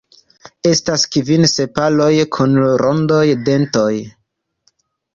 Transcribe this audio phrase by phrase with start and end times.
[0.69, 2.09] Estas kvin sepaloj
[2.39, 3.89] kun rondaj dentoj.